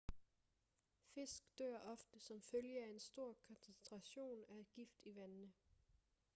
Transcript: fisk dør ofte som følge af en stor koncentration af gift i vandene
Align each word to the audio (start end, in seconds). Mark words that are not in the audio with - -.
fisk 1.13 1.43
dør 1.59 1.79
ofte 1.79 2.19
som 2.19 2.41
følge 2.41 2.83
af 2.85 2.89
en 2.89 2.99
stor 2.99 3.33
koncentration 3.47 4.43
af 4.49 4.65
gift 4.73 4.99
i 5.05 5.15
vandene 5.15 5.51